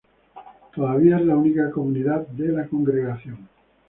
[0.73, 3.47] Todavía es la única comunidad de la congregación.